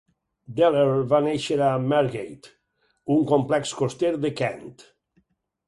Deller 0.59 0.85
va 1.11 1.19
néixer 1.25 1.57
a 1.65 1.67
Margate, 1.91 2.53
un 3.19 3.23
complex 3.35 3.77
coster 3.83 4.13
de 4.27 4.35
Kent. 4.43 4.69